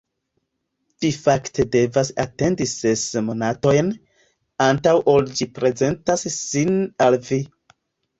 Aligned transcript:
Vi 1.03 1.09
fakte 1.23 1.65
devas 1.75 2.07
atendi 2.23 2.65
ses 2.71 3.03
monatojn, 3.27 3.91
antaŭ 4.69 4.95
ol 5.13 5.29
ĝi 5.41 5.49
prezentas 5.59 6.25
sin 6.37 6.73
al 7.09 7.19
vi. 7.29 7.39